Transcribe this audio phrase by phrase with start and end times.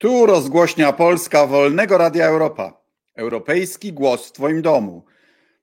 [0.00, 2.82] Tu rozgłośnia Polska Wolnego Radia Europa.
[3.16, 5.04] Europejski głos w Twoim domu.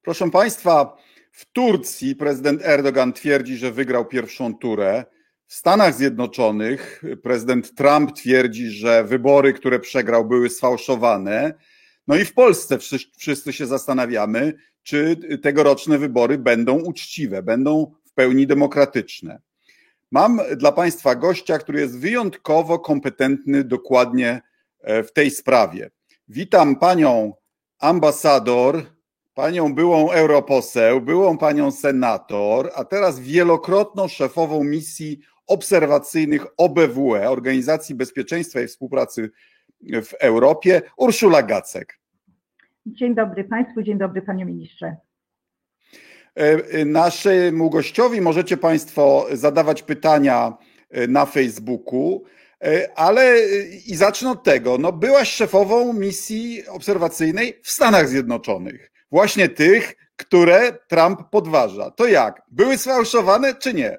[0.01, 0.97] Proszę Państwa,
[1.31, 5.05] w Turcji prezydent Erdogan twierdzi, że wygrał pierwszą turę.
[5.47, 11.53] W Stanach Zjednoczonych prezydent Trump twierdzi, że wybory, które przegrał, były sfałszowane.
[12.07, 12.77] No i w Polsce
[13.17, 19.41] wszyscy się zastanawiamy, czy tegoroczne wybory będą uczciwe, będą w pełni demokratyczne.
[20.11, 24.41] Mam dla Państwa gościa, który jest wyjątkowo kompetentny dokładnie
[24.81, 25.89] e, w tej sprawie.
[26.27, 27.33] Witam panią
[27.79, 28.83] ambasador,
[29.33, 38.61] panią byłą europoseł, byłą panią senator, a teraz wielokrotną szefową misji obserwacyjnych OBWE, Organizacji Bezpieczeństwa
[38.61, 39.31] i Współpracy
[39.81, 41.99] w Europie, Urszula Gacek.
[42.85, 44.95] Dzień dobry Państwu, dzień dobry Panie Ministrze.
[46.37, 50.57] E, e, naszemu gościowi możecie Państwo zadawać pytania
[50.89, 52.23] e, na Facebooku,
[52.95, 53.35] ale
[53.87, 54.77] i zacznę od tego.
[54.77, 58.91] No, byłaś szefową misji obserwacyjnej w Stanach Zjednoczonych.
[59.11, 61.91] Właśnie tych, które Trump podważa.
[61.91, 62.41] To jak?
[62.51, 63.97] Były sfałszowane czy nie?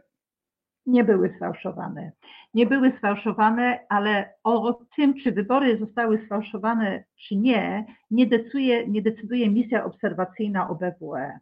[0.87, 2.13] Nie były sfałszowane.
[2.55, 9.03] Nie były sfałszowane, ale o tym, czy wybory zostały sfałszowane, czy nie, nie decyduje, nie
[9.03, 11.39] decyduje misja obserwacyjna OBWE.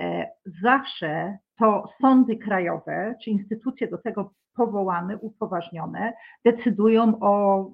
[0.00, 0.30] E,
[0.62, 6.12] zawsze to sądy krajowe, czy instytucje do tego powołane, upoważnione,
[6.44, 7.66] decydują o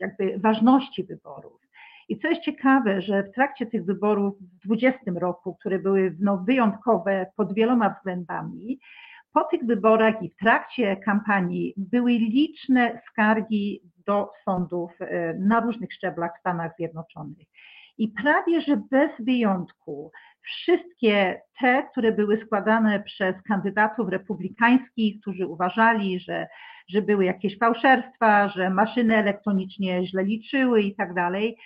[0.00, 1.60] jakby ważności wyborów.
[2.08, 6.38] I co jest ciekawe, że w trakcie tych wyborów w 2020 roku, które były no,
[6.38, 8.78] wyjątkowe pod wieloma względami,
[9.32, 15.92] po tych wyborach i w trakcie kampanii były liczne skargi do sądów e, na różnych
[15.92, 17.46] szczeblach w Stanach Zjednoczonych.
[17.98, 26.20] I prawie że bez wyjątku wszystkie te, które były składane przez kandydatów republikańskich, którzy uważali,
[26.20, 26.46] że,
[26.88, 31.56] że były jakieś fałszerstwa, że maszyny elektronicznie źle liczyły i tak dalej,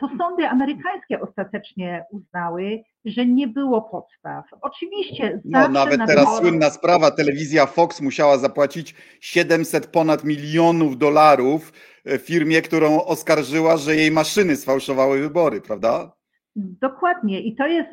[0.00, 4.44] to sądy amerykańskie ostatecznie uznały, że nie było podstaw.
[4.60, 11.72] Oczywiście no, nawet na teraz słynna sprawa, telewizja Fox musiała zapłacić 700 ponad milionów dolarów
[12.06, 16.12] e, firmie, którą oskarżyła, że jej maszyny sfałszowały wybory, prawda?
[16.56, 17.90] Dokładnie i to jest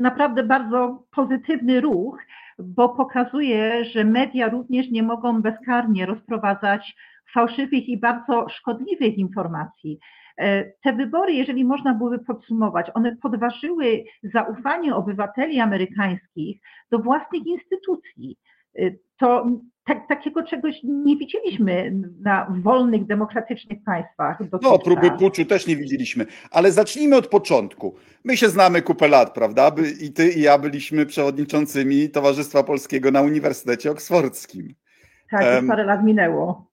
[0.00, 2.18] naprawdę bardzo pozytywny ruch,
[2.58, 6.96] bo pokazuje, że media również nie mogą bezkarnie rozprowadzać
[7.34, 9.98] fałszywych i bardzo szkodliwych informacji.
[10.38, 16.60] E, te wybory, jeżeli można byłoby podsumować, one podważyły zaufanie obywateli amerykańskich
[16.90, 18.36] do własnych instytucji.
[18.78, 19.46] E, to
[19.84, 24.38] tak, takiego czegoś nie widzieliśmy na wolnych, demokratycznych państwach.
[24.62, 26.26] No, próby puczu też nie widzieliśmy.
[26.50, 27.94] Ale zacznijmy od początku.
[28.24, 29.70] My się znamy kupę lat, prawda?
[30.00, 34.74] I ty i ja byliśmy przewodniczącymi Towarzystwa Polskiego na Uniwersytecie Oksfordzkim.
[35.30, 36.70] Tak, um, parę lat minęło.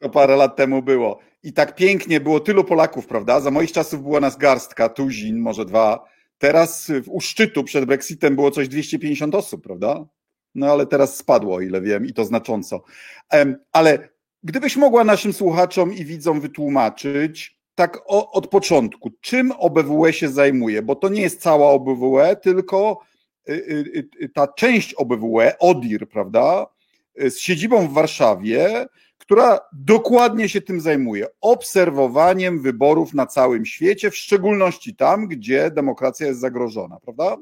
[0.00, 1.18] To parę lat temu było.
[1.42, 3.40] I tak pięknie było tylu Polaków, prawda?
[3.40, 6.04] Za moich czasów była nas garstka, tuzin, może dwa.
[6.38, 10.06] Teraz u szczytu przed Brexitem było coś 250 osób, prawda?
[10.54, 12.82] No ale teraz spadło, o ile wiem, i to znacząco.
[13.72, 14.08] Ale
[14.42, 20.96] gdybyś mogła naszym słuchaczom i widzom wytłumaczyć, tak od początku, czym OBWE się zajmuje, bo
[20.96, 23.00] to nie jest cała OBWE, tylko
[23.48, 26.66] y, y, y, ta część OBWE, ODIR, prawda,
[27.16, 28.86] z siedzibą w Warszawie,
[29.20, 36.26] która dokładnie się tym zajmuje obserwowaniem wyborów na całym świecie, w szczególności tam, gdzie demokracja
[36.26, 37.36] jest zagrożona, prawda?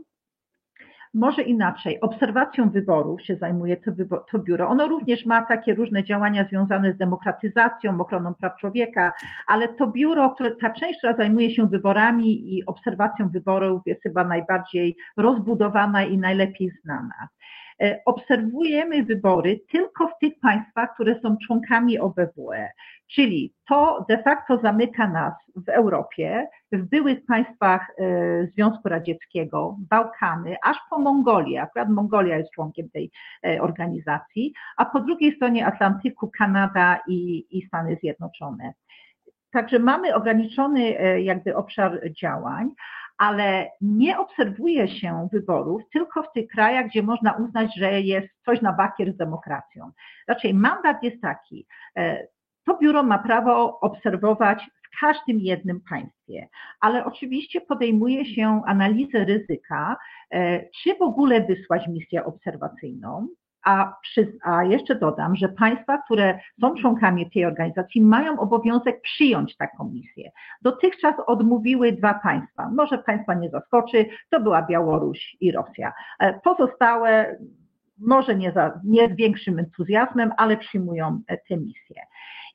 [1.15, 3.93] Może inaczej, obserwacją wyborów się zajmuje to,
[4.31, 4.69] to, biuro.
[4.69, 9.13] Ono również ma takie różne działania związane z demokratyzacją, ochroną praw człowieka,
[9.47, 14.25] ale to biuro, które, ta część, która zajmuje się wyborami i obserwacją wyborów jest chyba
[14.25, 17.29] najbardziej rozbudowana i najlepiej znana.
[17.83, 22.69] E, obserwujemy wybory tylko w tych państwach, które są członkami OBWE,
[23.07, 30.57] czyli to de facto zamyka nas w Europie, w byłych państwach e, Związku Radzieckiego, Bałkany,
[30.65, 31.63] aż po Mongolię.
[31.63, 33.11] Akurat Mongolia jest członkiem tej
[33.47, 38.73] e, organizacji, a po drugiej stronie Atlantyku Kanada i, i Stany Zjednoczone.
[39.53, 40.91] Także mamy ograniczony
[41.23, 42.71] jakby obszar działań,
[43.19, 48.63] ale nie obserwuje się wyborów tylko w tych krajach, gdzie można uznać, że jest coś
[48.63, 49.91] na bakier z demokracją.
[50.29, 51.67] Raczej mandat jest taki,
[51.97, 52.27] e,
[52.65, 56.49] to biuro ma prawo obserwować w każdym jednym państwie,
[56.81, 59.97] ale oczywiście podejmuje się analizę ryzyka,
[60.31, 63.29] e, czy w ogóle wysłać misję obserwacyjną,
[63.69, 69.57] a, przy, a jeszcze dodam, że państwa, które są członkami tej organizacji, mają obowiązek przyjąć
[69.57, 70.31] taką misję.
[70.63, 72.71] Dotychczas odmówiły dwa państwa.
[72.71, 75.93] Może państwa nie zaskoczy, to była Białoruś i Rosja.
[76.21, 77.39] E, pozostałe
[77.99, 82.03] może nie, za, nie z większym entuzjazmem, ale przyjmują e, tę misję.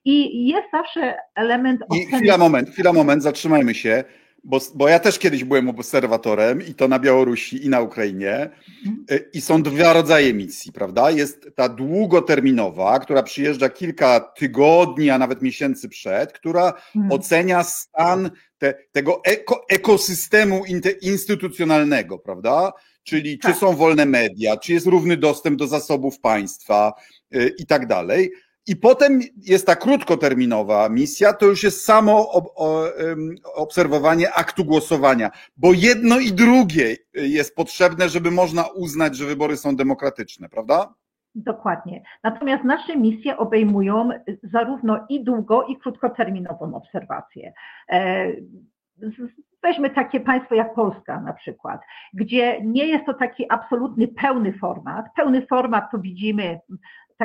[0.06, 1.81] I jest zawsze element.
[1.95, 4.04] I chwila, moment, chwila, moment, zatrzymajmy się
[4.44, 8.50] bo, bo ja też kiedyś byłem obserwatorem i to na Białorusi i na Ukrainie
[8.88, 9.19] mhm.
[9.34, 11.12] i są dwa rodzaje misji, prawda?
[11.12, 17.12] Jest ta długoterminowa, która przyjeżdża kilka tygodni, a nawet miesięcy przed, która hmm.
[17.12, 20.63] ocenia stan te, tego eko, ekosystemu
[21.01, 22.74] instytucjonalnego, prawda?
[23.04, 23.54] Czyli tak.
[23.54, 26.94] czy są wolne media, czy jest równy dostęp do zasobów państwa
[27.36, 28.31] y, i tak dalej.
[28.68, 32.31] I potem jest ta krótkoterminowa misja, to już jest samo
[33.56, 39.75] obserwowanie aktu głosowania, bo jedno i drugie jest potrzebne, żeby można uznać, że wybory są
[39.75, 40.94] demokratyczne, prawda?
[41.36, 42.04] Dokładnie.
[42.24, 44.10] Natomiast nasze misje obejmują
[44.44, 47.54] zarówno i długo, i krótkoterminową obserwację.
[47.89, 48.27] E,
[49.63, 51.81] weźmy takie państwo jak Polska na przykład,
[52.13, 55.06] gdzie nie jest to taki absolutny pełny format.
[55.15, 56.60] Pełny format to widzimy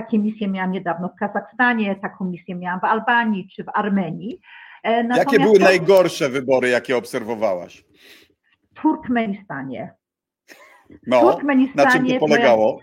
[0.02, 4.40] takie misje miałam niedawno w Kazachstanie, taką misję miałam w Albanii czy w Armenii.
[4.82, 7.84] E, natomiast jakie były najgorsze wybory, jakie obserwowałaś?
[8.70, 9.94] W Turkmenistanie.
[11.06, 12.80] No, Turkmenistanie na czym to polegało?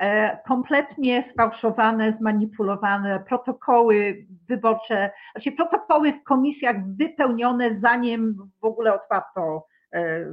[0.00, 9.66] E, kompletnie sfałszowane, zmanipulowane protokoły wyborcze, znaczy protokoły w komisjach wypełnione zanim w ogóle otwarto
[9.92, 10.26] e,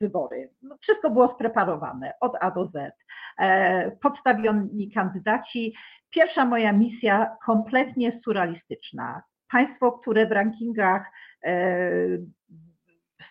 [0.00, 0.50] wybory.
[0.62, 2.94] No, wszystko było spreparowane od A do Z.
[3.38, 5.74] E, podstawioni kandydaci.
[6.10, 9.22] Pierwsza moja misja kompletnie surrealistyczna.
[9.50, 11.10] Państwo, które w rankingach
[11.44, 11.78] e,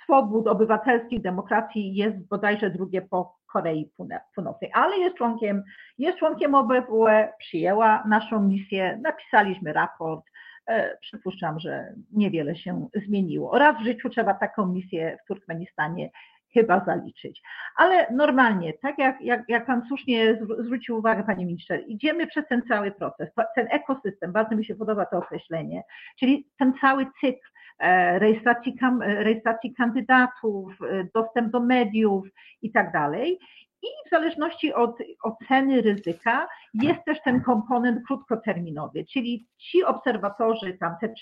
[0.03, 3.91] swobód obywatelskich, demokracji jest bodajże drugie po Korei
[4.35, 5.63] Północnej, ale jest członkiem,
[5.97, 10.25] jest członkiem OBWE, przyjęła naszą misję, napisaliśmy raport,
[10.67, 13.57] e, Przypuszczam, że niewiele się zmieniło.
[13.57, 16.09] Raz w życiu trzeba taką misję w Turkmenistanie
[16.53, 17.41] chyba zaliczyć.
[17.77, 22.61] Ale normalnie, tak jak, jak, jak Pan słusznie zwrócił uwagę, Panie Ministrze, idziemy przez ten
[22.67, 25.83] cały proces, ten ekosystem, bardzo mi się podoba to określenie,
[26.19, 27.47] czyli ten cały cykl
[27.79, 32.27] e, rejestracji, rejestracji kandydatów, e, dostęp do mediów
[32.61, 33.39] i tak dalej.
[33.83, 40.95] I w zależności od oceny ryzyka jest też ten komponent krótkoterminowy, czyli ci obserwatorzy, tam
[41.01, 41.13] te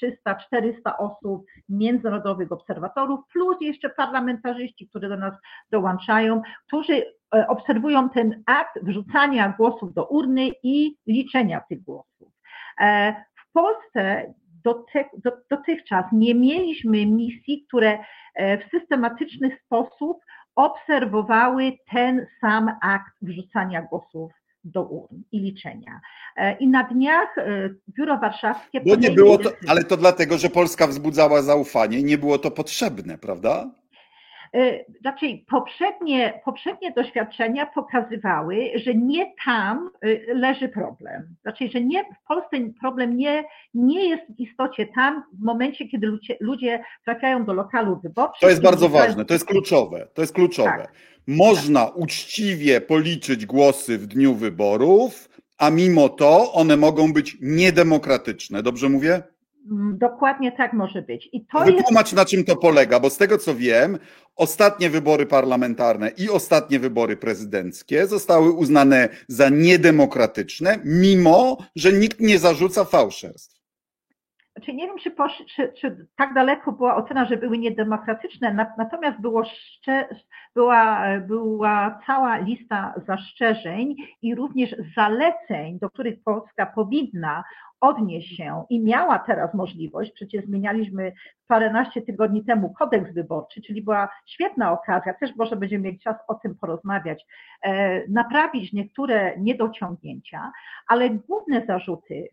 [0.57, 5.33] 300-400 osób, międzynarodowych obserwatorów, plus jeszcze parlamentarzyści, którzy do nas
[5.71, 7.05] dołączają, którzy
[7.35, 12.33] e, obserwują ten akt wrzucania głosów do urny i liczenia tych głosów.
[12.81, 14.33] E, w Polsce
[15.49, 17.99] dotychczas nie mieliśmy misji, które
[18.35, 20.17] e, w systematyczny sposób
[20.55, 24.31] obserwowały ten sam akt wrzucania głosów
[24.63, 26.01] do urn i liczenia.
[26.35, 28.81] E, I na dniach e, Biuro Warszawskie.
[28.81, 32.51] Bo nie było to, ale to dlatego, że Polska wzbudzała zaufanie i nie było to
[32.51, 33.71] potrzebne, prawda?
[35.01, 39.89] Znaczy, poprzednie, poprzednie doświadczenia pokazywały, że nie tam
[40.27, 41.35] leży problem.
[41.41, 43.43] Znaczy, że nie, w Polsce problem nie,
[43.73, 48.39] nie jest w istocie tam, w momencie, kiedy ludzie, ludzie trafiają do lokalu wyborczego.
[48.41, 50.07] To jest bardzo ważne, to jest kluczowe.
[50.13, 50.69] To jest kluczowe.
[50.69, 50.93] Tak.
[51.27, 51.97] Można tak.
[51.97, 58.63] uczciwie policzyć głosy w dniu wyborów, a mimo to one mogą być niedemokratyczne.
[58.63, 59.23] Dobrze mówię?
[59.69, 61.29] Mm, dokładnie tak może być.
[61.33, 62.15] I to Wytłumacz jest...
[62.15, 63.97] na czym to polega, bo z tego co wiem,
[64.35, 72.39] ostatnie wybory parlamentarne i ostatnie wybory prezydenckie zostały uznane za niedemokratyczne, mimo że nikt nie
[72.39, 73.61] zarzuca fałszerstw.
[74.55, 79.21] Znaczy nie wiem, czy, posz, czy, czy, tak daleko była ocena, że były niedemokratyczne, natomiast
[79.21, 80.07] było szcze,
[80.55, 87.43] była, była cała lista zastrzeżeń i również zaleceń, do których Polska powinna
[87.81, 91.13] odnieść się i miała teraz możliwość, przecież zmienialiśmy
[91.47, 96.35] paręnaście tygodni temu kodeks wyborczy, czyli była świetna okazja, też może będziemy mieli czas o
[96.35, 97.25] tym porozmawiać,
[97.61, 100.51] e, naprawić niektóre niedociągnięcia,
[100.87, 102.29] ale główne zarzuty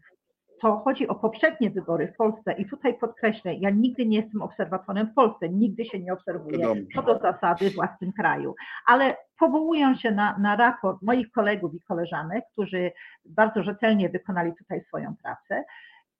[0.61, 5.07] to chodzi o poprzednie wybory w Polsce i tutaj podkreślę, ja nigdy nie jestem obserwatorem
[5.07, 8.55] w Polsce, nigdy się nie obserwuję co do zasady w własnym kraju,
[8.87, 12.93] ale powołując się na, na raport moich kolegów i koleżanek, którzy
[13.25, 15.65] bardzo rzetelnie wykonali tutaj swoją pracę,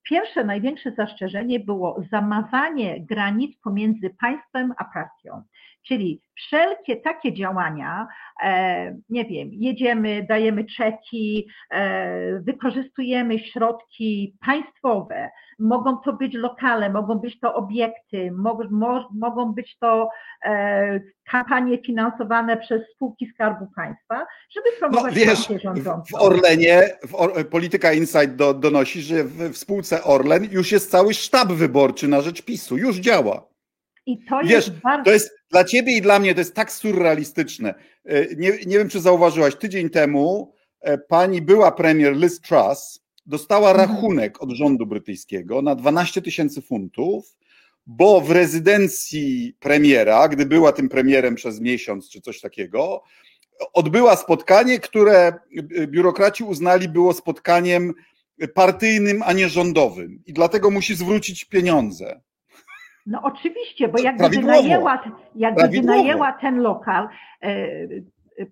[0.09, 5.43] Pierwsze, największe zastrzeżenie było zamazanie granic pomiędzy państwem a partią.
[5.89, 8.07] Czyli wszelkie takie działania,
[8.43, 17.15] e, nie wiem, jedziemy, dajemy czeki, e, wykorzystujemy środki państwowe, mogą to być lokale, mogą
[17.15, 18.33] być to obiekty,
[19.15, 20.11] mogą być to
[20.45, 25.49] e, kampanie finansowane przez spółki Skarbu Państwa, żeby promować no, wiesz.
[26.11, 30.91] W Orlenie, w Or, Polityka Insight do, donosi, że w, w spółce Orlen już jest
[30.91, 33.58] cały sztab wyborczy na rzecz PiSu, już działa.
[34.09, 35.05] I to Wiesz, jest bardzo...
[35.05, 37.75] to jest dla ciebie i dla mnie to jest tak surrealistyczne.
[38.05, 43.71] E, nie, nie wiem, czy zauważyłaś, tydzień temu e, pani była premier Liz Truss dostała
[43.71, 43.91] mhm.
[43.91, 47.37] rachunek od rządu brytyjskiego na 12 tysięcy funtów,
[47.87, 53.03] bo w rezydencji premiera, gdy była tym premierem przez miesiąc czy coś takiego,
[53.73, 55.33] odbyła spotkanie, które
[55.87, 57.95] biurokraci uznali było spotkaniem
[58.55, 62.21] partyjnym, a nie rządowym i dlatego musi zwrócić pieniądze.
[63.09, 65.03] No oczywiście, bo jakby wynajęła,
[65.35, 67.09] jakby wynajęła ten lokal,
[67.43, 67.59] e,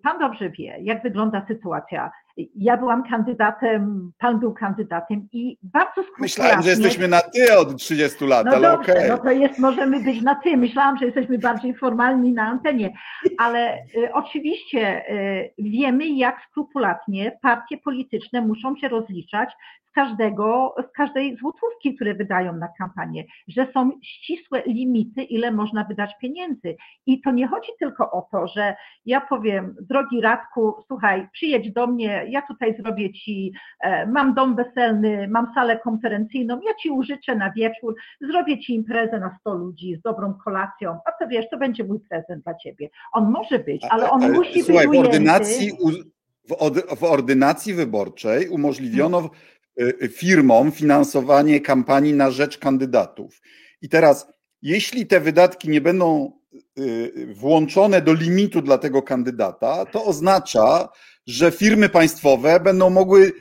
[0.02, 2.10] pan dobrze wie, jak wygląda sytuacja.
[2.54, 6.22] Ja byłam kandydatem, pan był kandydatem i bardzo skrupulatnie...
[6.22, 9.04] Myślałem, że jesteśmy na ty od 30 lat, no ale dobrze, okej.
[9.04, 9.08] Okay.
[9.08, 10.56] No to jest, możemy być na ty.
[10.56, 12.92] Myślałam, że jesteśmy bardziej formalni na antenie,
[13.38, 19.50] ale y, oczywiście y, wiemy, jak skrupulatnie partie polityczne muszą się rozliczać
[19.96, 26.10] każdego, z każdej złotówki, które wydają na kampanię, że są ścisłe limity, ile można wydać
[26.20, 26.76] pieniędzy.
[27.06, 28.76] I to nie chodzi tylko o to, że
[29.06, 34.56] ja powiem, drogi Radku, słuchaj, przyjedź do mnie, ja tutaj zrobię ci, e, mam dom
[34.56, 39.96] weselny, mam salę konferencyjną, ja ci użyczę na wieczór, zrobię ci imprezę na 100 ludzi
[39.98, 42.88] z dobrą kolacją, a to wiesz, to będzie mój prezent dla ciebie.
[43.12, 45.72] On może być, ale on musi Słuchaj, być w ordynacji,
[46.96, 49.30] w ordynacji wyborczej umożliwiono
[49.80, 53.40] Y, y, firmom finansowanie kampanii na rzecz kandydatów.
[53.82, 54.26] I teraz,
[54.62, 56.32] jeśli te wydatki nie będą
[56.78, 60.88] y, włączone do limitu dla tego kandydata, to oznacza,
[61.26, 63.32] że firmy państwowe będą mogły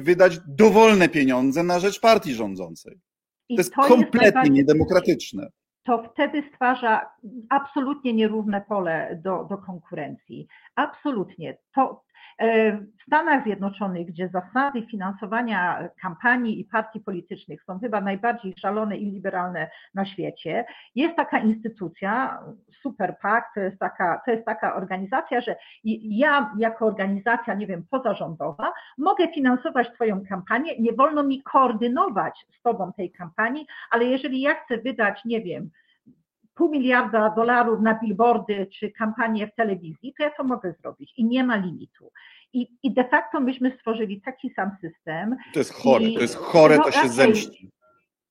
[0.00, 3.00] wydać dowolne pieniądze na rzecz partii rządzącej.
[3.48, 5.48] to jest to kompletnie jest niedemokratyczne.
[5.84, 7.10] To wtedy stwarza
[7.50, 10.46] absolutnie nierówne pole do, do konkurencji.
[10.76, 11.58] Absolutnie.
[11.74, 12.04] To,
[12.40, 19.10] w Stanach Zjednoczonych, gdzie zasady finansowania kampanii i partii politycznych są chyba najbardziej szalone i
[19.10, 20.64] liberalne na świecie,
[20.94, 22.38] jest taka instytucja,
[22.82, 25.56] Super PAC, to jest taka, to jest taka organizacja, że
[26.02, 32.62] ja jako organizacja, nie wiem, pozarządowa, mogę finansować Twoją kampanię, nie wolno mi koordynować z
[32.62, 35.70] Tobą tej kampanii, ale jeżeli ja chcę wydać, nie wiem,
[36.54, 41.24] pół miliarda dolarów na billboardy czy kampanię w telewizji, to ja to mogę zrobić i
[41.24, 42.10] nie ma limitu.
[42.52, 45.36] I, i de facto myśmy stworzyli taki sam system.
[45.52, 47.70] To jest chore, i, to jest chore, no, to się raczej, zemści.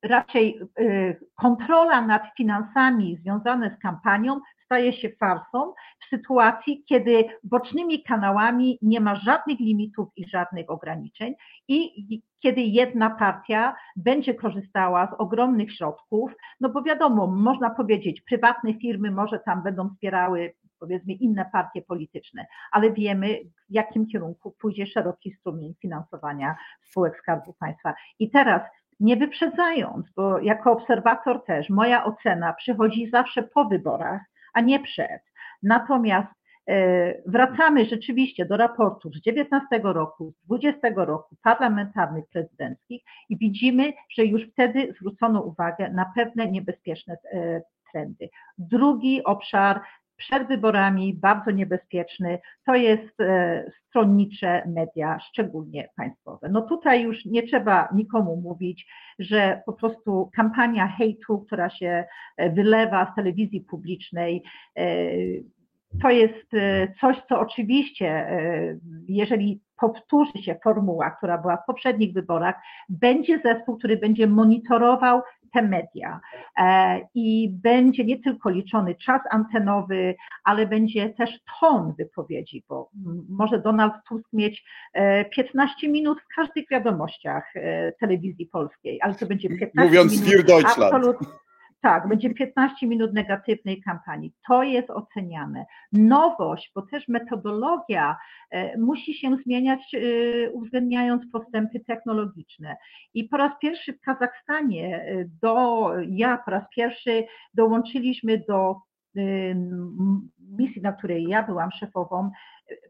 [0.03, 4.39] Raczej y, kontrola nad finansami związane z kampanią
[4.73, 11.35] staje się farsą w sytuacji, kiedy bocznymi kanałami nie ma żadnych limitów i żadnych ograniczeń
[11.67, 18.73] i kiedy jedna partia będzie korzystała z ogromnych środków, no bo wiadomo, można powiedzieć, prywatne
[18.73, 23.39] firmy może tam będą wspierały powiedzmy inne partie polityczne, ale wiemy,
[23.69, 27.93] w jakim kierunku pójdzie szeroki strumień finansowania spółek Skarbu Państwa.
[28.19, 28.61] I teraz
[28.99, 34.21] nie wyprzedzając, bo jako obserwator też moja ocena przychodzi zawsze po wyborach,
[34.53, 35.21] a nie przed.
[35.63, 36.29] Natomiast
[36.69, 43.93] e, wracamy rzeczywiście do raportów z 19 roku, z 20 roku parlamentarnych, prezydenckich i widzimy,
[44.15, 48.29] że już wtedy zwrócono uwagę na pewne niebezpieczne e, trendy.
[48.57, 49.81] Drugi obszar
[50.27, 56.49] przed wyborami, bardzo niebezpieczny, to jest e, stronnicze media, szczególnie państwowe.
[56.49, 58.87] No tutaj już nie trzeba nikomu mówić,
[59.19, 62.05] że po prostu kampania hejtu, która się
[62.37, 64.43] e, wylewa z telewizji publicznej,
[64.77, 64.85] e,
[66.01, 66.51] to jest
[67.01, 68.27] coś, co oczywiście,
[69.07, 72.55] jeżeli powtórzy się formuła, która była w poprzednich wyborach,
[72.89, 75.21] będzie zespół, który będzie monitorował
[75.53, 76.19] te media
[76.57, 82.89] e, i będzie nie tylko liczony czas antenowy, ale będzie też ton wypowiedzi, bo
[83.29, 84.65] może Donald Tusk mieć
[85.35, 90.25] 15 e, minut w każdych wiadomościach e, telewizji polskiej, ale to będzie 15 Mówiąc minut.
[90.25, 90.93] Mówiąc Deutschland.
[90.93, 91.17] Absolut,
[91.83, 94.33] tak, będzie 15 minut negatywnej kampanii.
[94.47, 95.65] To jest oceniane.
[95.91, 98.17] Nowość, bo też metodologia
[98.49, 102.77] e, musi się zmieniać, e, uwzględniając postępy technologiczne.
[103.13, 108.75] I po raz pierwszy w Kazachstanie, e, do, ja po raz pierwszy dołączyliśmy do
[110.39, 112.31] misji, na której ja byłam szefową,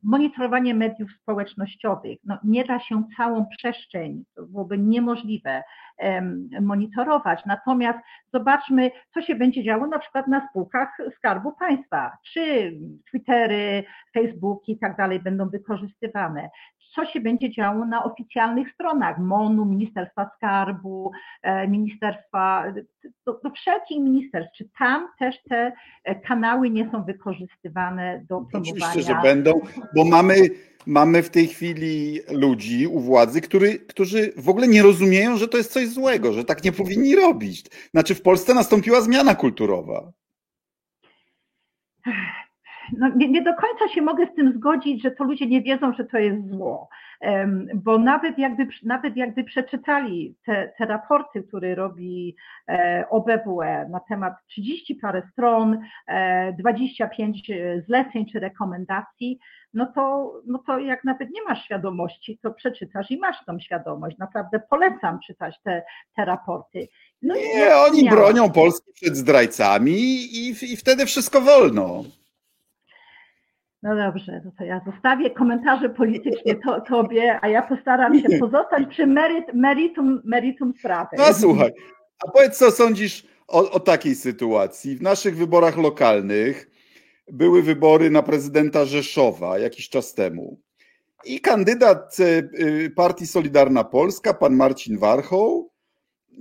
[0.03, 2.19] monitorowanie mediów społecznościowych.
[2.23, 5.63] No, nie da się całą przestrzeń, to byłoby niemożliwe
[6.61, 7.45] monitorować.
[7.45, 7.99] Natomiast
[8.33, 12.73] zobaczmy, co się będzie działo na przykład na spółkach Skarbu Państwa, czy
[13.11, 16.49] Twittery, Facebooki i tak dalej będą wykorzystywane
[16.95, 21.11] co się będzie działo na oficjalnych stronach MONU, Ministerstwa Skarbu,
[21.41, 22.65] e, Ministerstwa,
[23.25, 24.57] do, do wszelkich ministerstw.
[24.57, 25.71] Czy tam też te
[26.03, 28.61] e, kanały nie są wykorzystywane do promowania?
[28.61, 29.61] Oczywiście, że będą,
[29.95, 30.49] bo mamy,
[30.85, 35.57] mamy w tej chwili ludzi u władzy, który, którzy w ogóle nie rozumieją, że to
[35.57, 37.65] jest coś złego, że tak nie powinni robić.
[37.91, 40.11] Znaczy w Polsce nastąpiła zmiana kulturowa
[42.97, 45.93] no nie, nie, do końca się mogę z tym zgodzić, że to ludzie nie wiedzą,
[45.93, 46.89] że to jest zło,
[47.75, 52.35] bo nawet jakby, nawet jakby przeczytali te, te raporty, które robi
[52.69, 55.79] e, OBWE na temat 30 parę stron,
[56.59, 59.39] 25 e, zleceń czy rekomendacji,
[59.73, 64.17] no to, no to jak nawet nie masz świadomości, to przeczytasz i masz tą świadomość.
[64.17, 65.83] Naprawdę polecam czytać te,
[66.15, 66.87] te raporty.
[67.21, 72.03] No nie, oni bronią Polski przed zdrajcami i, i wtedy wszystko wolno.
[73.83, 78.87] No dobrze, no to ja zostawię komentarze polityczne to, tobie, a ja postaram się pozostać
[78.89, 81.09] przy meryt, meritum, meritum sprawy.
[81.17, 81.71] No słuchaj,
[82.27, 84.95] a powiedz co sądzisz o, o takiej sytuacji.
[84.95, 86.69] W naszych wyborach lokalnych
[87.31, 90.59] były wybory na prezydenta Rzeszowa jakiś czas temu.
[91.25, 95.71] I kandydat y, partii Solidarna Polska, pan Marcin Warchoł,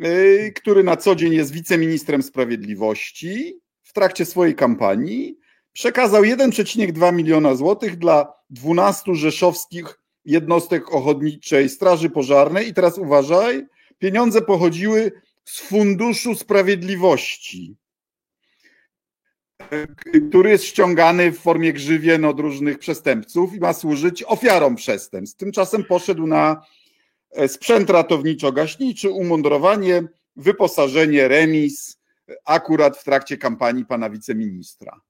[0.05, 5.42] y, który na co dzień jest wiceministrem sprawiedliwości, w trakcie swojej kampanii
[5.73, 12.69] przekazał 1,2 miliona złotych dla 12 rzeszowskich jednostek ochotniczej Straży Pożarnej.
[12.69, 13.67] I teraz uważaj,
[13.99, 15.13] pieniądze pochodziły
[15.45, 17.77] z Funduszu Sprawiedliwości,
[20.29, 25.39] który jest ściągany w formie grzywien od różnych przestępców i ma służyć ofiarom przestępstw.
[25.39, 26.67] Tymczasem poszedł na
[27.31, 30.03] e, sprzęt ratowniczo-gaśniczy, umundurowanie,
[30.37, 31.99] wyposażenie, remis,
[32.45, 35.01] akurat w trakcie kampanii pana wiceministra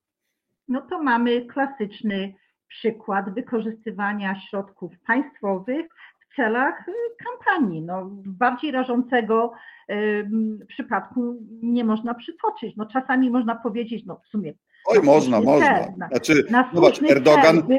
[0.68, 2.34] no to mamy klasyczny
[2.68, 5.86] przykład wykorzystywania środków państwowych
[6.20, 6.92] w celach y,
[7.24, 7.82] kampanii.
[7.82, 9.52] No, bardziej rażącego
[10.68, 12.76] przypadku nie można przytoczyć.
[12.76, 14.54] No, czasami można powiedzieć, no w sumie.
[14.86, 16.08] Oj, można, można.
[16.08, 17.78] Znaczy, na zobacz, Erdogan, cel,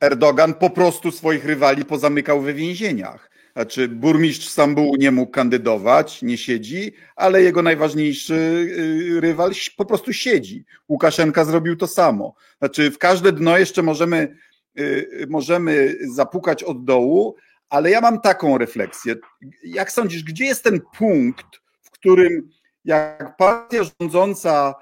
[0.00, 3.31] Erdogan po prostu swoich rywali pozamykał we więzieniach.
[3.52, 10.12] Znaczy, burmistrz Stambułu nie mógł kandydować, nie siedzi, ale jego najważniejszy y, rywal po prostu
[10.12, 10.64] siedzi.
[10.88, 12.34] Łukaszenka zrobił to samo.
[12.58, 14.36] Znaczy, w każde dno jeszcze możemy,
[14.78, 17.36] y, możemy zapukać od dołu,
[17.68, 19.14] ale ja mam taką refleksję.
[19.64, 21.46] Jak sądzisz, gdzie jest ten punkt,
[21.82, 22.50] w którym
[22.84, 24.74] jak partia rządząca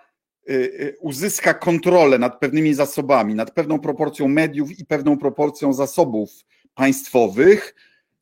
[0.51, 6.31] y, uzyska kontrolę nad pewnymi zasobami, nad pewną proporcją mediów i pewną proporcją zasobów
[6.75, 7.75] państwowych,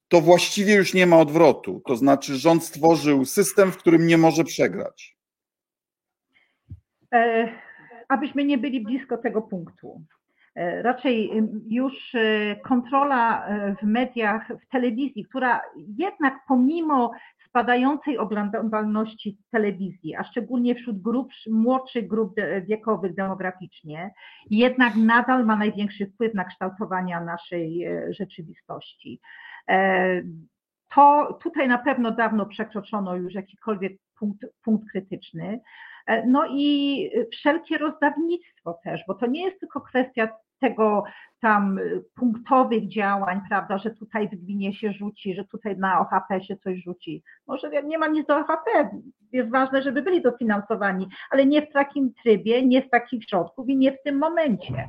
[0.09, 1.83] to właściwie już nie ma odwrotu.
[1.87, 5.18] To znaczy, rząd stworzył system, w którym nie może przegrać.
[7.14, 7.49] E,
[8.09, 10.03] abyśmy nie byli blisko tego punktu.
[10.55, 11.31] E, raczej
[11.68, 13.49] już e, kontrola
[13.83, 15.61] w mediach, w telewizji, która
[15.99, 17.11] jednak pomimo
[17.49, 24.11] spadającej oglądalności telewizji, a szczególnie wśród grup, młodszych grup wiekowych demograficznie,
[24.51, 29.21] jednak nadal ma największy wpływ na kształtowanie naszej rzeczywistości.
[29.69, 30.23] E,
[30.95, 35.61] to tutaj na pewno dawno przekroczono już jakikolwiek punkt, punkt krytyczny.
[36.07, 40.29] E, no i wszelkie rozdawnictwo też, bo to nie jest tylko kwestia
[40.61, 41.05] tego
[41.41, 41.81] tam
[42.15, 46.83] punktowych działań, prawda, że tutaj w gminie się rzuci, że tutaj na OHP się coś
[46.83, 47.23] rzuci.
[47.47, 48.91] Może nie ma nic do OHP,
[49.33, 53.77] jest ważne, żeby byli dofinansowani, ale nie w takim trybie, nie z takich środków i
[53.77, 54.89] nie w tym momencie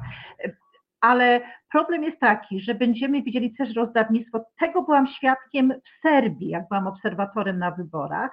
[1.01, 4.45] ale problem jest taki, że będziemy widzieli też rozdawnictwo.
[4.59, 8.31] Tego byłam świadkiem w Serbii, jak byłam obserwatorem na wyborach.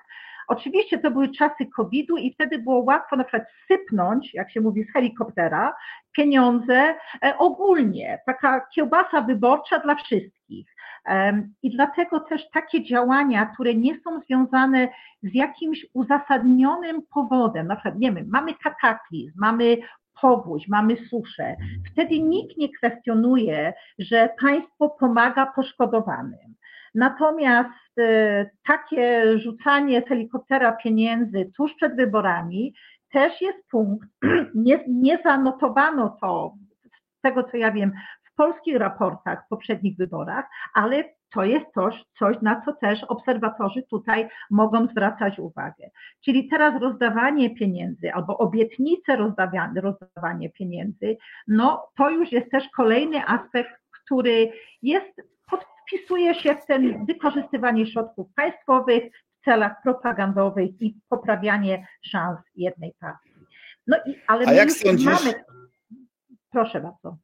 [0.49, 4.85] Oczywiście to były czasy COVID-u i wtedy było łatwo na przykład sypnąć, jak się mówi,
[4.85, 5.75] z helikoptera
[6.13, 8.19] pieniądze e, ogólnie.
[8.27, 10.77] Taka kiełbasa wyborcza dla wszystkich.
[11.63, 14.89] I dlatego też takie działania, które nie są związane
[15.23, 19.77] z jakimś uzasadnionym powodem, na przykład, nie wiem, mamy kataklizm, mamy
[20.21, 21.57] powódź, mamy suszę.
[21.93, 26.55] Wtedy nikt nie kwestionuje, że państwo pomaga poszkodowanym.
[26.95, 32.75] Natomiast e, takie rzucanie z helikoptera pieniędzy tuż przed wyborami
[33.13, 34.09] też jest punkt,
[34.55, 36.55] nie, nie zanotowano to,
[37.19, 37.93] z tego co ja wiem,
[38.37, 40.45] polskich raportach w poprzednich wyborach,
[40.75, 45.91] ale to jest coś, coś, na co też obserwatorzy tutaj mogą zwracać uwagę.
[46.25, 51.17] Czyli teraz rozdawanie pieniędzy albo obietnice rozdawanie, rozdawanie pieniędzy,
[51.49, 58.35] no to już jest też kolejny aspekt, który jest, podpisuje się w ten wykorzystywanie środków
[58.35, 59.05] państwowych
[59.41, 63.31] w celach propagandowych i poprawianie szans jednej partii.
[63.87, 65.07] No i, ale A jak sądzisz?
[65.07, 65.45] Mamy...
[66.51, 67.17] Proszę bardzo.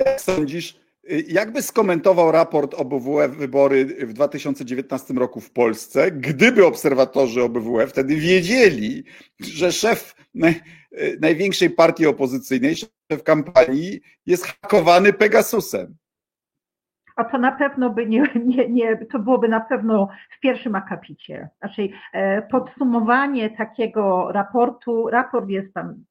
[0.00, 7.42] Jak sądzisz, Y, jakby skomentował raport OBWE wybory w 2019 roku w Polsce, gdyby obserwatorzy
[7.42, 9.04] OBWE wtedy wiedzieli,
[9.40, 15.96] że szef y, największej partii opozycyjnej, szef kampanii jest hakowany Pegasusem?
[17.16, 21.48] A to na pewno by nie, nie, nie, to byłoby na pewno w pierwszym akapicie.
[21.58, 26.04] Znaczy e, podsumowanie takiego raportu, raport jest tam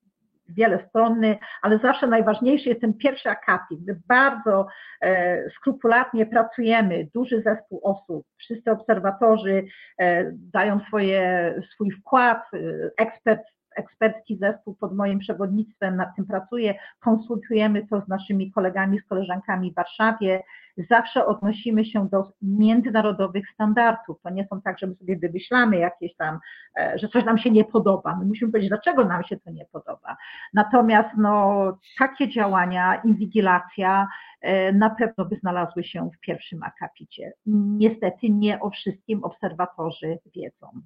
[0.54, 3.80] wielostronny, ale zawsze najważniejszy jest ten pierwszy akapit.
[3.88, 4.68] My bardzo
[5.02, 9.64] e, skrupulatnie pracujemy, duży zespół osób, wszyscy obserwatorzy
[10.00, 12.58] e, dają swoje, swój wkład, e,
[12.98, 13.42] ekspert
[13.82, 19.72] ekspercki zespół pod moim przewodnictwem nad tym pracuje, konsultujemy to z naszymi kolegami, z koleżankami
[19.72, 20.44] w Warszawie.
[20.90, 24.22] Zawsze odnosimy się do międzynarodowych standardów.
[24.22, 26.40] To nie są tak, że my sobie wymyślamy jakieś tam,
[26.78, 28.16] e, że coś nam się nie podoba.
[28.16, 30.18] My musimy powiedzieć, dlaczego nam się to nie podoba.
[30.54, 34.08] Natomiast no, takie działania, inwigilacja
[34.42, 37.34] e, na pewno by znalazły się w pierwszym akapicie.
[37.46, 40.82] Niestety nie o wszystkim obserwatorzy wiedzą.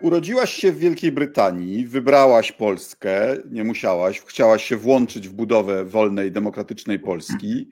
[0.00, 6.32] Urodziłaś się w Wielkiej Brytanii, wybrałaś Polskę, nie musiałaś, chciałaś się włączyć w budowę wolnej,
[6.32, 7.68] demokratycznej Polski.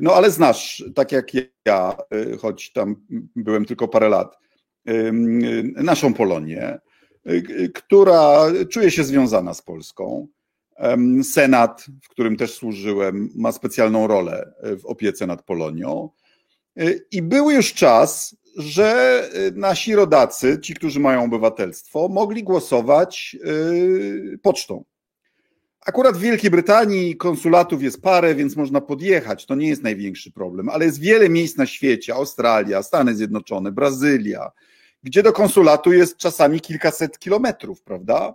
[0.00, 1.26] No ale znasz, tak jak
[1.66, 2.96] ja, y, choć tam
[3.36, 4.38] byłem tylko parę lat,
[5.76, 6.78] naszą Polonię,
[7.30, 10.28] y, która czuje się związana z Polską.
[11.22, 16.10] Senat, w którym też służyłem, ma specjalną rolę w opiece nad Polonią.
[16.80, 23.36] Y, I był już czas, że y, nasi rodacy, ci, którzy mają obywatelstwo, mogli głosować
[23.46, 24.84] y, pocztą.
[25.86, 29.46] Akurat w Wielkiej Brytanii konsulatów jest parę, więc można podjechać.
[29.46, 34.50] To nie jest największy problem, ale jest wiele miejsc na świecie Australia, Stany Zjednoczone, Brazylia
[35.02, 38.34] gdzie do konsulatu jest czasami kilkaset kilometrów, prawda?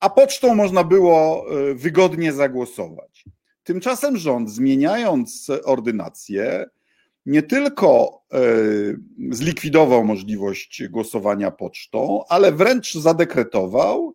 [0.00, 3.24] A pocztą można było wygodnie zagłosować.
[3.64, 6.64] Tymczasem rząd, zmieniając ordynację,
[7.26, 8.38] nie tylko e,
[9.30, 14.14] zlikwidował możliwość głosowania pocztą, ale wręcz zadekretował,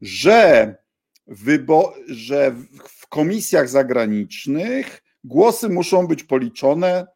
[0.00, 0.76] że,
[2.88, 7.06] w komisjach zagranicznych głosy muszą być policzone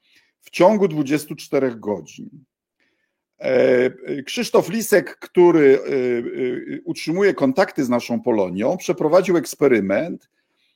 [0.41, 2.45] w ciągu 24 godzin.
[3.39, 10.31] E, Krzysztof Lisek, który e, utrzymuje kontakty z naszą Polonią, przeprowadził eksperyment,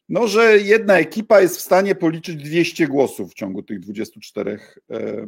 [0.09, 4.59] no, że jedna ekipa jest w stanie policzyć 200 głosów w ciągu tych 24
[4.91, 5.27] e, e,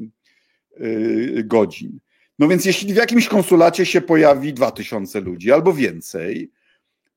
[1.45, 1.99] godzin.
[2.39, 6.51] No więc jeśli w jakimś konsulacie się pojawi 2000 ludzi albo więcej,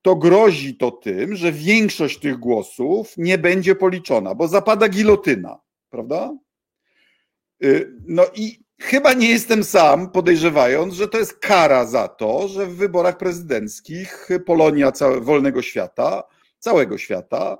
[0.01, 6.37] to grozi to tym, że większość tych głosów nie będzie policzona, bo zapada gilotyna, prawda?
[7.63, 7.67] E,
[8.07, 12.75] no i chyba nie jestem sam, podejrzewając, że to jest kara za to, że w
[12.75, 16.23] wyborach prezydenckich Polonia całego wolnego świata
[16.61, 17.57] całego świata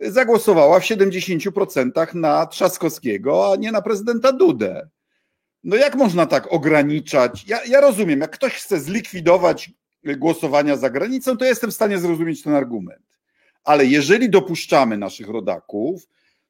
[0.00, 4.88] zagłosowała w 70% na Trzaskowskiego, a nie na prezydenta Dudę.
[5.64, 7.48] No jak można tak ograniczać?
[7.48, 9.70] Ja, ja rozumiem, jak ktoś chce zlikwidować
[10.04, 13.02] głosowania za granicą, to jestem w stanie zrozumieć ten argument.
[13.64, 16.08] Ale jeżeli dopuszczamy naszych rodaków,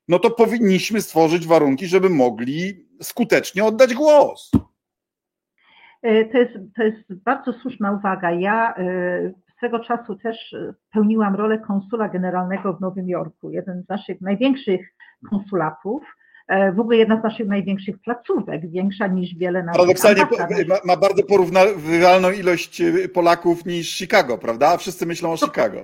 [0.09, 4.51] no to powinniśmy stworzyć warunki, żeby mogli skutecznie oddać głos.
[6.03, 8.31] E, to jest, to jest bardzo słuszna uwaga.
[8.31, 13.89] Ja e, swego czasu też e, pełniłam rolę konsula generalnego w Nowym Jorku, jeden z
[13.89, 14.95] naszych największych
[15.31, 16.03] konsulatów.
[16.49, 20.23] E, w ogóle jedna z naszych największych placówek, większa niż wiele naszych Paradoksalnie
[20.69, 24.77] ma, ma, bardzo porównywalną ilość e, Polaków niż Chicago, prawda?
[24.77, 25.79] Wszyscy myślą o Chicago.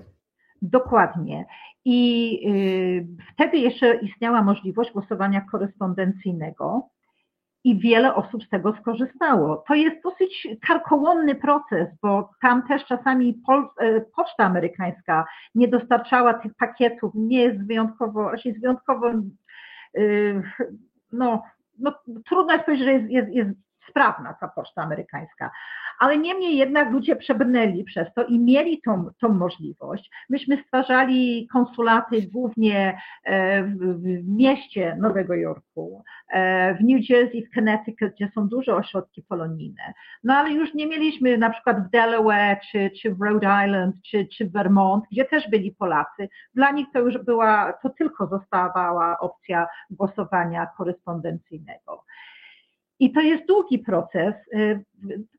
[0.62, 1.46] Dokładnie.
[1.84, 6.88] I y, wtedy jeszcze istniała możliwość głosowania korespondencyjnego
[7.64, 9.56] i wiele osób z tego skorzystało.
[9.56, 16.34] To jest dosyć karkołomny proces, bo tam też czasami Pol e, poczta amerykańska nie dostarczała
[16.34, 19.12] tych pakietów, nie jest wyjątkowo, raczej jest wyjątkowo,
[19.98, 20.42] y,
[21.12, 21.42] no,
[21.78, 21.92] no
[22.28, 23.50] trudno jest powiedzieć, że jest, jest, jest
[23.88, 25.50] sprawna ta poczta amerykańska
[25.98, 30.10] ale niemniej jednak ludzie przebrnęli przez to i mieli tą, tą możliwość.
[30.30, 36.02] Myśmy stwarzali konsulaty głównie e, w, w mieście Nowego Jorku,
[36.32, 39.94] e, w New Jersey, w Connecticut, gdzie są duże ośrodki polonijne.
[40.24, 44.26] No ale już nie mieliśmy na przykład w Delaware, czy, czy w Rhode Island, czy,
[44.26, 46.28] czy w Vermont, gdzie też byli Polacy.
[46.54, 52.04] Dla nich to już była, to tylko zostawała opcja głosowania korespondencyjnego.
[52.98, 54.84] I to jest długi proces, y,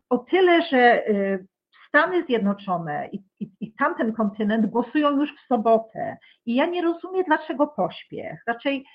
[0.10, 1.46] o tyle, że y,
[1.88, 6.18] Stany Zjednoczone i, i, i, tamten kontynent głosują już w sobotę.
[6.46, 8.44] I ja nie rozumiem, dlaczego pośpiech.
[8.48, 8.86] Raczej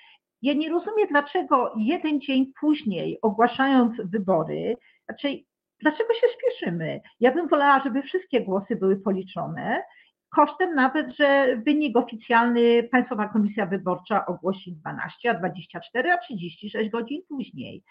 [0.43, 4.77] ja nie rozumiem, dlaczego jeden dzień później, ogłaszając wybory,
[5.09, 5.47] raczej
[5.81, 7.01] dlaczego się spieszymy?
[7.21, 9.83] Ja bym wolała, żeby wszystkie głosy były policzone,
[10.31, 17.23] kosztem nawet, że wynik oficjalny Państwowa Komisja Wyborcza ogłosi 12, a 24, a 36 godzin
[17.29, 17.83] później.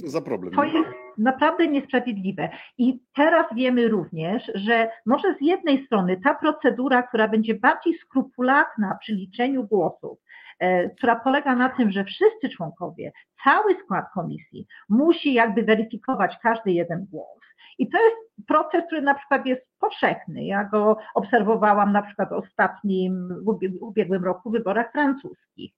[0.00, 0.54] Co za problem?
[0.54, 2.48] To jest naprawdę niesprawiedliwe.
[2.78, 8.98] I teraz wiemy również, że może z jednej strony ta procedura, która będzie bardziej skrupulatna
[9.00, 10.18] przy liczeniu głosów,
[10.58, 13.12] e, która polega na tym, że wszyscy członkowie,
[13.44, 17.41] cały skład komisji musi jakby weryfikować każdy jeden głos.
[17.78, 20.44] I to jest proces, który na przykład jest powszechny.
[20.44, 25.72] Ja go obserwowałam na przykład w ostatnim, w ubiegłym roku w wyborach francuskich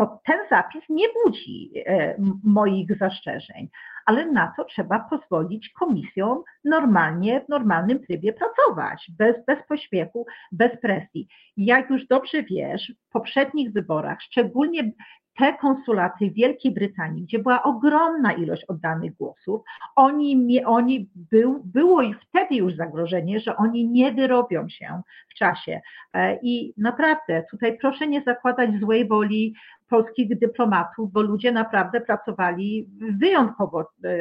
[0.00, 2.14] to ten zapis nie budzi e,
[2.44, 3.68] moich zastrzeżeń,
[4.06, 10.80] ale na to trzeba pozwolić komisjom normalnie, w normalnym trybie pracować, bez, bez pośpiechu, bez
[10.80, 11.28] presji.
[11.56, 14.92] Jak już dobrze wiesz, w poprzednich wyborach, szczególnie
[15.40, 19.62] te konsulaty w Wielkiej Brytanii, gdzie była ogromna ilość oddanych głosów,
[19.96, 25.80] oni, oni był, było i wtedy już zagrożenie, że oni nie wyrobią się w czasie.
[26.14, 29.54] E, I naprawdę tutaj proszę nie zakładać złej woli
[29.88, 34.18] polskich dyplomatów, bo ludzie naprawdę pracowali wyjątkowo e,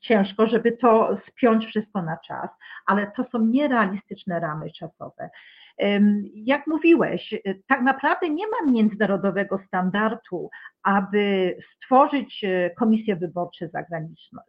[0.00, 2.50] ciężko, żeby to spiąć wszystko na czas,
[2.86, 5.30] ale to są nierealistyczne ramy czasowe.
[6.34, 7.34] Jak mówiłeś,
[7.66, 10.50] tak naprawdę nie ma międzynarodowego standardu,
[10.82, 14.42] aby stworzyć e, komisje wyborcze zagraniczne.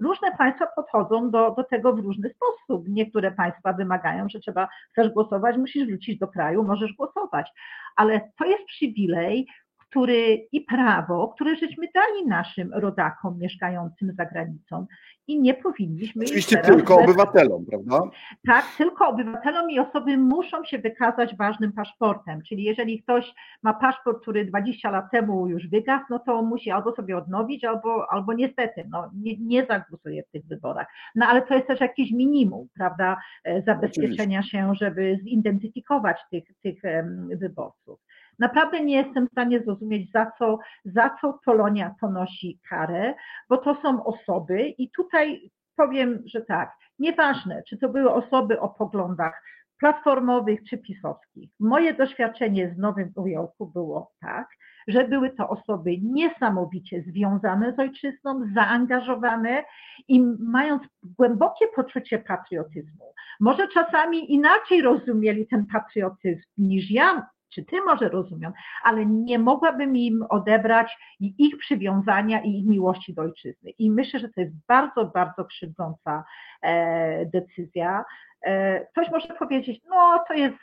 [0.00, 2.88] Różne państwa podchodzą do, do tego w różny sposób.
[2.88, 7.50] Niektóre państwa wymagają, że trzeba, chcesz głosować, musisz wrócić do kraju, możesz głosować.
[7.96, 9.46] Ale to jest przywilej,
[9.90, 14.86] który i prawo, które żeśmy dali naszym rodakom mieszkającym za granicą
[15.26, 16.24] i nie powinniśmy.
[16.24, 17.04] Oczywiście tylko bez...
[17.04, 18.00] obywatelom, prawda?
[18.46, 22.42] Tak, tylko obywatelom i osoby muszą się wykazać ważnym paszportem.
[22.48, 26.94] Czyli jeżeli ktoś ma paszport, który 20 lat temu już wygasł, no to musi albo
[26.94, 30.86] sobie odnowić, albo, albo niestety no, nie, nie zagłosuje w tych wyborach.
[31.14, 36.82] No ale to jest też jakieś minimum, prawda, e, zabezpieczenia się, żeby zidentyfikować tych, tych
[37.30, 38.00] wyborców.
[38.40, 43.14] Naprawdę nie jestem w stanie zrozumieć, za co, za co Polonia ponosi karę,
[43.48, 48.68] bo to są osoby i tutaj powiem, że tak, nieważne, czy to były osoby o
[48.68, 49.42] poglądach
[49.78, 51.50] platformowych czy pisowskich.
[51.60, 54.48] Moje doświadczenie z Nowym Jorku było tak,
[54.88, 59.64] że były to osoby niesamowicie związane z ojczyzną, zaangażowane
[60.08, 63.14] i mając głębokie poczucie patriotyzmu.
[63.40, 69.96] Może czasami inaczej rozumieli ten patriotyzm niż ja czy ty może rozumiem, ale nie mogłabym
[69.96, 73.70] im odebrać ich przywiązania i ich miłości do ojczyzny.
[73.78, 76.24] I myślę, że to jest bardzo, bardzo krzywdząca
[76.62, 78.04] e, decyzja.
[78.42, 80.56] E, ktoś może powiedzieć, no to jest,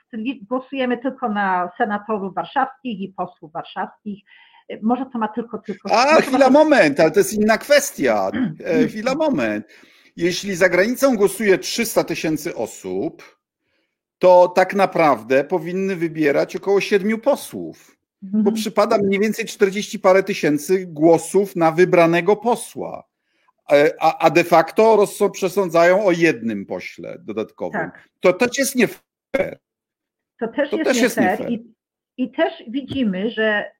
[0.49, 4.23] głosujemy tylko na senatorów warszawskich i posłów warszawskich.
[4.69, 5.89] E, może to ma tylko, tylko.
[5.91, 6.59] A, chwila, ma...
[6.59, 8.31] moment, ale to jest inna kwestia.
[8.89, 9.67] Chwila, moment.
[10.17, 13.36] Jeśli za granicą głosuje 300 tysięcy osób,
[14.19, 18.55] to tak naprawdę powinny wybierać około siedmiu posłów, bo mhm.
[18.55, 23.03] przypada mniej więcej 40 parę tysięcy głosów na wybranego posła.
[23.71, 27.81] E, a, a de facto przesądzają o jednym pośle dodatkowym.
[27.81, 28.09] Tak.
[28.19, 29.59] To też jest nie fair.
[30.39, 31.29] To też, to jest, też nie jest fair.
[31.31, 31.51] nie fair.
[31.51, 31.73] I,
[32.17, 33.71] I też widzimy, że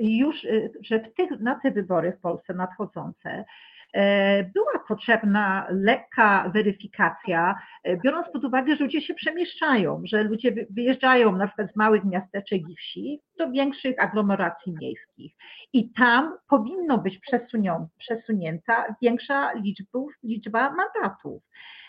[0.00, 0.36] już
[0.80, 3.44] że w tych, na te wybory w Polsce nadchodzące
[4.54, 11.36] była potrzebna lekka weryfikacja, e, biorąc pod uwagę, że ludzie się przemieszczają, że ludzie wyjeżdżają
[11.36, 15.32] na przykład z małych miasteczek i wsi do większych aglomeracji miejskich.
[15.72, 17.20] I tam powinno być
[17.98, 21.42] przesunięta większa liczba, liczba mandatów.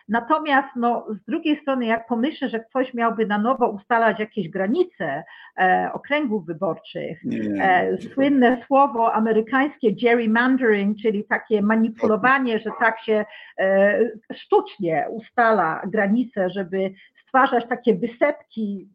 [0.09, 5.23] Natomiast no, z drugiej strony, jak pomyślę, że ktoś miałby na nowo ustalać jakieś granice
[5.57, 7.21] e, okręgów wyborczych,
[7.59, 13.25] e, słynne słowo amerykańskie gerrymandering, czyli takie manipulowanie, że tak się
[13.59, 13.99] e,
[14.33, 16.93] sztucznie ustala granice, żeby
[17.25, 18.89] stwarzać takie wysepki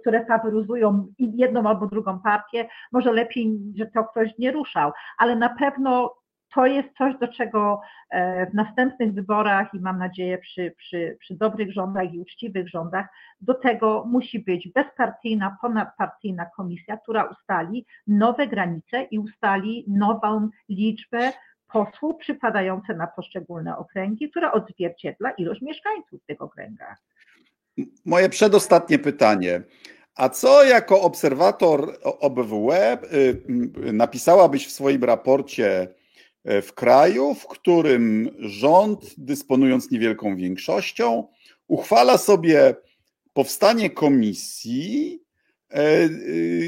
[0.00, 5.48] które faworyzują jedną albo drugą partię, może lepiej, że to ktoś nie ruszał, ale na
[5.48, 6.14] pewno
[6.54, 11.34] to jest coś, do czego e, w następnych wyborach i mam nadzieję przy, przy, przy
[11.34, 13.06] dobrych rządach i uczciwych rządach,
[13.40, 21.32] do tego musi być bezpartyjna, ponadpartyjna komisja, która ustali nowe granice i ustali nową liczbę
[21.72, 26.98] posłów przypadające na poszczególne okręgi, która odzwierciedla ilość mieszkańców w tych okręgach.
[28.04, 29.62] Moje przedostatnie pytanie.
[30.16, 33.42] A co jako obserwator OBWE y,
[33.92, 35.88] napisałabyś w swoim raporcie
[36.44, 41.28] w kraju, w którym rząd, dysponując niewielką większością,
[41.68, 42.74] uchwala sobie
[43.32, 45.20] powstanie komisji
[45.70, 45.78] e,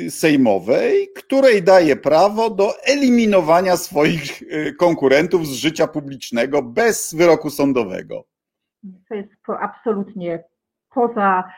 [0.06, 4.42] e, sejmowej, której daje prawo do eliminowania swoich
[4.78, 8.24] konkurentów z życia publicznego bez wyroku sądowego.
[9.08, 10.44] To jest absolutnie
[10.94, 11.52] poza,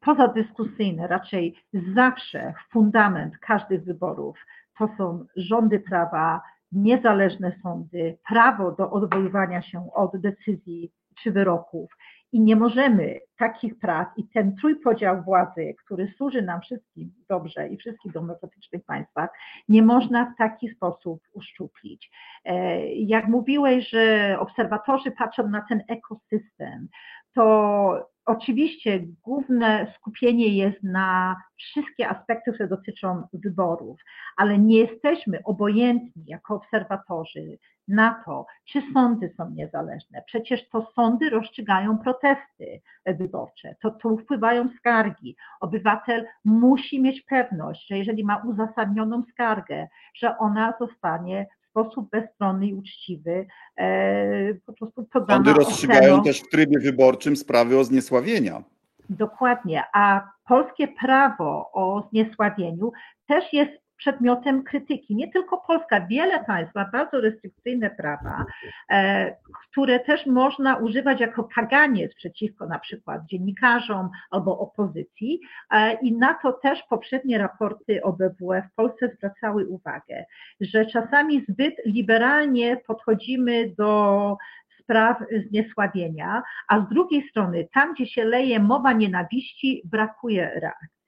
[0.00, 1.06] pozadyskusyjne.
[1.06, 1.56] Raczej
[1.94, 4.36] zawsze fundament każdych wyborów
[4.78, 11.90] to są rządy prawa, niezależne sądy, prawo do odwoływania się od decyzji czy wyroków.
[12.32, 17.76] I nie możemy takich praw i ten trójpodział władzy, który służy nam wszystkim dobrze i
[17.76, 19.30] wszystkim demokratycznych państwach,
[19.68, 22.10] nie można w taki sposób uszczuplić.
[22.44, 26.88] E, jak mówiłeś, że obserwatorzy patrzą na ten ekosystem,
[27.34, 34.00] to oczywiście główne skupienie jest na wszystkie aspekty, które dotyczą wyborów,
[34.36, 40.22] ale nie jesteśmy obojętni jako obserwatorzy na to, czy sądy są niezależne.
[40.26, 45.36] Przecież to sądy rozstrzygają protesty wyborcze, to tu wpływają skargi.
[45.60, 52.74] Obywatel musi mieć pewność, że jeżeli ma uzasadnioną skargę, że ona zostanie sposób bezstronny i
[52.74, 58.62] uczciwy e, po prostu Sądy rozstrzygają też w trybie wyborczym sprawy o zniesławienia.
[59.10, 62.92] Dokładnie, a polskie prawo o zniesławieniu
[63.26, 65.16] też jest przedmiotem krytyki.
[65.16, 68.44] Nie tylko Polska, wiele państw ma bardzo restrykcyjne prawa,
[68.90, 69.36] e,
[69.70, 76.34] które też można używać jako kaganiec przeciwko na przykład dziennikarzom albo opozycji e, i na
[76.34, 80.24] to też poprzednie raporty OBWE w Polsce zwracały uwagę,
[80.60, 84.36] że czasami zbyt liberalnie podchodzimy do
[84.80, 90.99] spraw zniesławienia, a z drugiej strony tam, gdzie się leje mowa nienawiści, brakuje reakcji.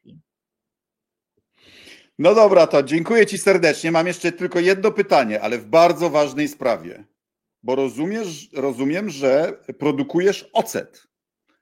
[2.18, 3.92] No dobra, to dziękuję Ci serdecznie.
[3.92, 7.04] Mam jeszcze tylko jedno pytanie, ale w bardzo ważnej sprawie.
[7.62, 11.06] Bo rozumiesz, rozumiem, że produkujesz ocet.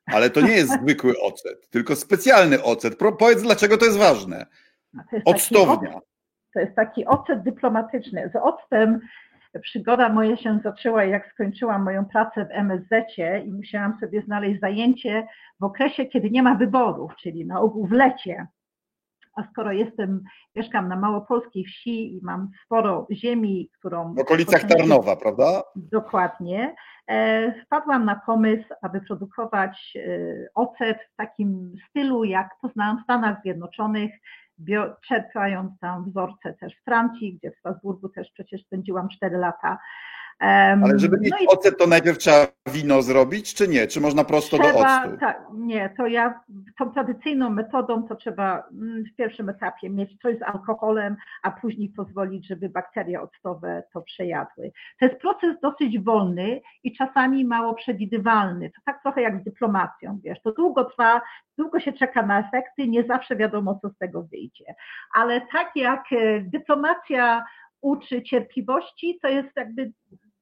[0.07, 2.99] Ale to nie jest zwykły ocet, tylko specjalny ocet.
[3.19, 4.47] Powiedz, dlaczego to jest ważne.
[5.25, 5.49] Ocet,
[6.55, 8.31] to jest taki ocet dyplomatyczny.
[8.33, 9.01] Z octem
[9.63, 15.27] przygoda moja się zaczęła, jak skończyłam moją pracę w MSZ i musiałam sobie znaleźć zajęcie
[15.61, 18.47] w okresie, kiedy nie ma wyborów, czyli na ogół w lecie
[19.37, 20.23] a skoro jestem,
[20.57, 24.15] mieszkam na małopolskiej wsi i mam sporo ziemi, którą...
[24.15, 25.63] W okolicach Tarnowa, prawda?
[25.77, 26.75] Dokładnie.
[27.09, 30.01] E, wpadłam na pomysł, aby produkować e,
[30.55, 34.11] ocet w takim stylu, jak poznałam w Stanach Zjednoczonych,
[35.09, 39.79] czerpając tam wzorce też w Francji, gdzie w Strasburgu też przecież spędziłam 4 lata.
[40.41, 41.47] Ale żeby mieć no i...
[41.47, 43.87] ocet, to najpierw trzeba wino zrobić, czy nie?
[43.87, 45.19] Czy można prosto trzeba, do octu?
[45.21, 46.41] Ta, nie, to ja
[46.79, 51.89] tą tradycyjną metodą to trzeba mm, w pierwszym etapie mieć coś z alkoholem, a później
[51.89, 54.73] pozwolić, żeby bakterie octowe to przejadły.
[55.01, 58.71] To jest proces dosyć wolny i czasami mało przewidywalny.
[58.71, 61.21] To tak trochę jak z dyplomacją, wiesz, to długo trwa,
[61.59, 64.75] długo się czeka na efekty, nie zawsze wiadomo, co z tego wyjdzie.
[65.15, 67.45] Ale tak jak e, dyplomacja
[67.81, 69.93] uczy cierpliwości, to jest jakby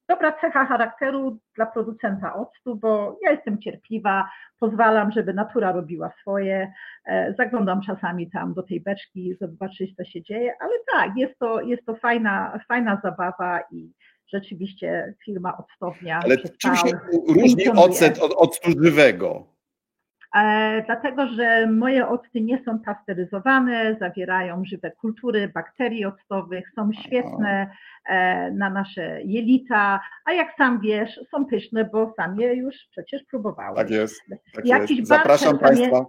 [0.09, 4.29] dobra cecha charakteru dla producenta octu, bo ja jestem cierpliwa,
[4.61, 6.73] pozwalam, żeby natura robiła swoje,
[7.07, 11.61] e, zaglądam czasami tam do tej beczki, zobaczyć, co się dzieje, ale tak, jest to,
[11.61, 13.93] jest to fajna, fajna zabawa i
[14.33, 16.21] rzeczywiście firma octownia.
[16.25, 19.58] Ale czym się różni ocet od octu żywego?
[20.37, 27.71] E, dlatego że moje octy nie są pasteryzowane, zawierają żywe kultury bakterii octowych, są świetne
[28.09, 33.23] e, na nasze jelita, a jak sam wiesz, są pyszne, bo sam je już przecież
[33.31, 33.77] próbowałem.
[33.77, 34.23] Tak jest.
[34.55, 35.09] Tak jakiś jest.
[35.09, 36.07] Zapraszam Państwa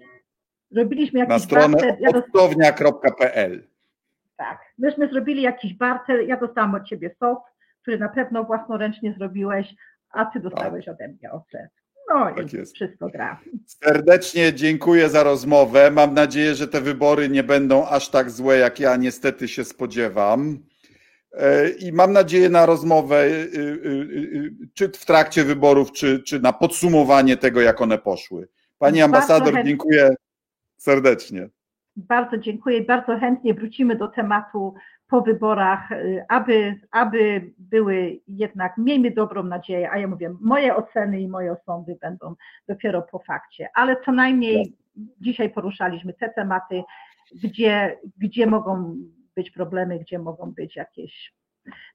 [0.75, 1.77] robiliśmy jakiś na stronę
[2.15, 3.67] octownia.pl.
[4.35, 7.37] Tak, myśmy zrobili jakiś barter, ja dostałam od Ciebie sos,
[7.81, 9.75] który na pewno własnoręcznie zrobiłeś,
[10.09, 10.95] a Ty dostałeś tak.
[10.95, 11.78] ode mnie ocet.
[12.09, 12.75] No tak jest.
[12.75, 13.39] wszystko gra.
[13.65, 15.91] Serdecznie dziękuję za rozmowę.
[15.91, 20.59] Mam nadzieję, że te wybory nie będą aż tak złe, jak ja niestety się spodziewam.
[21.33, 26.53] E, I mam nadzieję na rozmowę, y, y, czy w trakcie wyborów, czy, czy na
[26.53, 28.47] podsumowanie tego, jak one poszły.
[28.77, 30.15] Pani ambasador, dziękuję
[30.77, 31.49] serdecznie.
[31.95, 34.73] Bardzo dziękuję i bardzo chętnie wrócimy do tematu
[35.09, 41.21] po wyborach, y, aby, aby były jednak, miejmy dobrą nadzieję, a ja mówię, moje oceny
[41.21, 42.35] i moje osądy będą
[42.67, 44.77] dopiero po fakcie, ale co najmniej
[45.21, 46.83] dzisiaj poruszaliśmy te tematy,
[47.43, 48.95] gdzie, gdzie mogą
[49.35, 51.33] być problemy, gdzie mogą być jakieś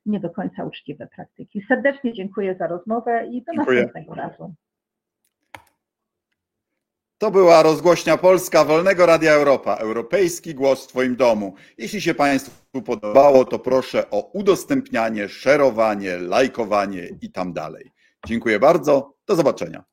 [0.07, 1.65] nie do końca uczciwe praktyki.
[1.69, 3.83] Serdecznie dziękuję za rozmowę i do dziękuję.
[3.83, 4.55] następnego razu.
[7.19, 11.55] To była rozgłośnia Polska Wolnego Radia Europa, europejski głos w Twoim domu.
[11.79, 17.93] Jeśli się Państwu podobało, to proszę o udostępnianie, szerowanie, lajkowanie i tam dalej.
[18.27, 19.15] Dziękuję bardzo.
[19.27, 19.85] Do zobaczenia.